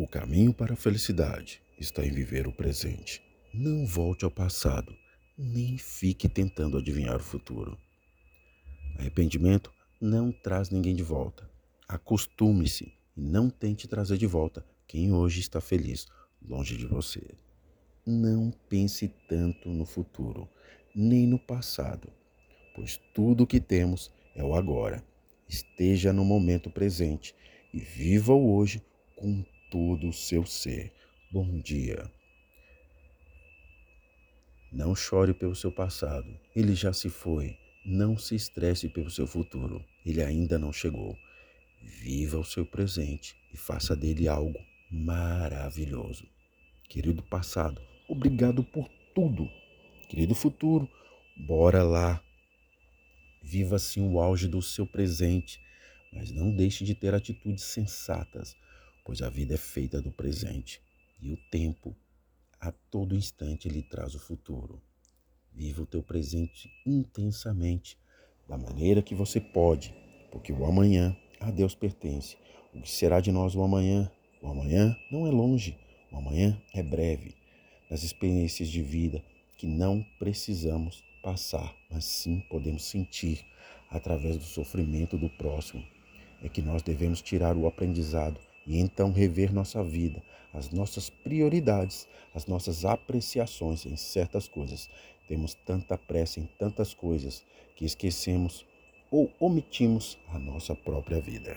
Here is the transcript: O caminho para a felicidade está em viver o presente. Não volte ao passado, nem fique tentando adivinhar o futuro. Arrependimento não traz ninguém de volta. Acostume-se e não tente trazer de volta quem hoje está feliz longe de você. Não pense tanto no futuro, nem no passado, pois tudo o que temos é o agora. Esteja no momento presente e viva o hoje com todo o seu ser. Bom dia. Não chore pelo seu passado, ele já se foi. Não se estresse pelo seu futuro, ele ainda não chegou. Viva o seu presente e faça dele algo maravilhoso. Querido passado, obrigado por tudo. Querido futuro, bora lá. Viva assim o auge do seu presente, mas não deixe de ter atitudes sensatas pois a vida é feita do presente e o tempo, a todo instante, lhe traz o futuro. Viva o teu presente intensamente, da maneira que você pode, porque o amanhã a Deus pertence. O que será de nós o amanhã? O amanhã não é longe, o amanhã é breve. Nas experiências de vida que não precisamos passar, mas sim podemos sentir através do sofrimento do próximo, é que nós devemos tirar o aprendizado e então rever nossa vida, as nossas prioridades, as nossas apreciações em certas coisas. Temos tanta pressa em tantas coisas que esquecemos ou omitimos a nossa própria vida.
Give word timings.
O 0.00 0.06
caminho 0.06 0.54
para 0.54 0.74
a 0.74 0.76
felicidade 0.76 1.60
está 1.76 2.06
em 2.06 2.10
viver 2.12 2.46
o 2.46 2.52
presente. 2.52 3.20
Não 3.52 3.84
volte 3.84 4.24
ao 4.24 4.30
passado, 4.30 4.96
nem 5.36 5.76
fique 5.76 6.28
tentando 6.28 6.78
adivinhar 6.78 7.16
o 7.16 7.24
futuro. 7.24 7.76
Arrependimento 8.96 9.72
não 10.00 10.30
traz 10.30 10.70
ninguém 10.70 10.94
de 10.94 11.02
volta. 11.02 11.50
Acostume-se 11.88 12.92
e 13.16 13.20
não 13.20 13.50
tente 13.50 13.88
trazer 13.88 14.18
de 14.18 14.26
volta 14.28 14.64
quem 14.86 15.12
hoje 15.12 15.40
está 15.40 15.60
feliz 15.60 16.06
longe 16.40 16.76
de 16.76 16.86
você. 16.86 17.34
Não 18.06 18.52
pense 18.68 19.12
tanto 19.28 19.68
no 19.68 19.84
futuro, 19.84 20.48
nem 20.94 21.26
no 21.26 21.40
passado, 21.40 22.08
pois 22.72 23.00
tudo 23.12 23.42
o 23.42 23.46
que 23.48 23.58
temos 23.58 24.12
é 24.36 24.44
o 24.44 24.54
agora. 24.54 25.02
Esteja 25.48 26.12
no 26.12 26.24
momento 26.24 26.70
presente 26.70 27.34
e 27.74 27.80
viva 27.80 28.32
o 28.32 28.54
hoje 28.54 28.80
com 29.16 29.44
todo 29.70 30.08
o 30.08 30.12
seu 30.12 30.44
ser. 30.44 30.92
Bom 31.30 31.58
dia. 31.58 32.10
Não 34.72 34.94
chore 34.94 35.32
pelo 35.32 35.54
seu 35.54 35.72
passado, 35.72 36.38
ele 36.54 36.74
já 36.74 36.92
se 36.92 37.08
foi. 37.08 37.56
Não 37.84 38.18
se 38.18 38.34
estresse 38.34 38.88
pelo 38.88 39.10
seu 39.10 39.26
futuro, 39.26 39.84
ele 40.04 40.22
ainda 40.22 40.58
não 40.58 40.72
chegou. 40.72 41.16
Viva 41.82 42.38
o 42.38 42.44
seu 42.44 42.66
presente 42.66 43.34
e 43.52 43.56
faça 43.56 43.96
dele 43.96 44.28
algo 44.28 44.58
maravilhoso. 44.90 46.26
Querido 46.88 47.22
passado, 47.22 47.80
obrigado 48.08 48.62
por 48.62 48.88
tudo. 49.14 49.48
Querido 50.08 50.34
futuro, 50.34 50.88
bora 51.36 51.82
lá. 51.82 52.22
Viva 53.42 53.76
assim 53.76 54.02
o 54.02 54.20
auge 54.20 54.48
do 54.48 54.60
seu 54.60 54.86
presente, 54.86 55.60
mas 56.12 56.30
não 56.30 56.54
deixe 56.54 56.84
de 56.84 56.94
ter 56.94 57.14
atitudes 57.14 57.64
sensatas 57.64 58.56
pois 59.08 59.22
a 59.22 59.30
vida 59.30 59.54
é 59.54 59.56
feita 59.56 60.02
do 60.02 60.12
presente 60.12 60.82
e 61.18 61.32
o 61.32 61.36
tempo, 61.50 61.96
a 62.60 62.70
todo 62.70 63.16
instante, 63.16 63.66
lhe 63.66 63.82
traz 63.82 64.14
o 64.14 64.18
futuro. 64.18 64.82
Viva 65.50 65.80
o 65.80 65.86
teu 65.86 66.02
presente 66.02 66.70
intensamente, 66.84 67.96
da 68.46 68.58
maneira 68.58 69.00
que 69.00 69.14
você 69.14 69.40
pode, 69.40 69.94
porque 70.30 70.52
o 70.52 70.62
amanhã 70.66 71.16
a 71.40 71.50
Deus 71.50 71.74
pertence. 71.74 72.36
O 72.74 72.82
que 72.82 72.90
será 72.90 73.18
de 73.18 73.32
nós 73.32 73.54
o 73.54 73.62
amanhã? 73.62 74.12
O 74.42 74.48
amanhã 74.48 74.94
não 75.10 75.26
é 75.26 75.30
longe, 75.30 75.78
o 76.12 76.18
amanhã 76.18 76.60
é 76.74 76.82
breve. 76.82 77.34
Nas 77.90 78.02
experiências 78.02 78.68
de 78.68 78.82
vida 78.82 79.24
que 79.56 79.66
não 79.66 80.04
precisamos 80.18 81.02
passar, 81.22 81.74
mas 81.90 82.04
sim 82.04 82.40
podemos 82.50 82.84
sentir 82.84 83.42
através 83.88 84.36
do 84.36 84.44
sofrimento 84.44 85.16
do 85.16 85.30
próximo, 85.30 85.82
é 86.42 86.48
que 86.50 86.60
nós 86.60 86.82
devemos 86.82 87.22
tirar 87.22 87.56
o 87.56 87.66
aprendizado 87.66 88.38
e 88.68 88.78
então 88.78 89.10
rever 89.10 89.52
nossa 89.52 89.82
vida, 89.82 90.22
as 90.52 90.70
nossas 90.70 91.08
prioridades, 91.08 92.06
as 92.34 92.46
nossas 92.46 92.84
apreciações 92.84 93.86
em 93.86 93.96
certas 93.96 94.46
coisas. 94.46 94.90
Temos 95.26 95.54
tanta 95.54 95.96
pressa 95.96 96.38
em 96.38 96.46
tantas 96.58 96.92
coisas 96.92 97.42
que 97.74 97.86
esquecemos 97.86 98.66
ou 99.10 99.32
omitimos 99.40 100.18
a 100.28 100.38
nossa 100.38 100.74
própria 100.74 101.18
vida. 101.18 101.56